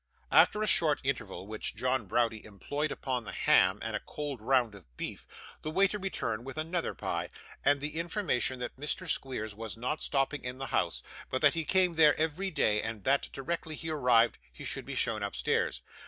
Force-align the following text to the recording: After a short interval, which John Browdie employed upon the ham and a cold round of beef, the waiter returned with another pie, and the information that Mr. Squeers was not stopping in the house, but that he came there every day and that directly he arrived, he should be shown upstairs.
After 0.31 0.63
a 0.63 0.67
short 0.67 0.99
interval, 1.03 1.45
which 1.45 1.75
John 1.75 2.07
Browdie 2.07 2.43
employed 2.43 2.91
upon 2.91 3.23
the 3.23 3.31
ham 3.31 3.77
and 3.83 3.95
a 3.95 3.99
cold 3.99 4.41
round 4.41 4.73
of 4.73 4.97
beef, 4.97 5.27
the 5.61 5.69
waiter 5.69 5.99
returned 5.99 6.43
with 6.43 6.57
another 6.57 6.95
pie, 6.95 7.29
and 7.63 7.79
the 7.79 7.97
information 7.99 8.57
that 8.61 8.77
Mr. 8.79 9.07
Squeers 9.07 9.53
was 9.53 9.77
not 9.77 10.01
stopping 10.01 10.43
in 10.43 10.57
the 10.57 10.65
house, 10.73 11.03
but 11.29 11.41
that 11.43 11.53
he 11.53 11.65
came 11.65 11.93
there 11.93 12.19
every 12.19 12.49
day 12.49 12.81
and 12.81 13.03
that 13.03 13.29
directly 13.31 13.75
he 13.75 13.91
arrived, 13.91 14.39
he 14.51 14.65
should 14.65 14.87
be 14.87 14.95
shown 14.95 15.21
upstairs. 15.21 15.83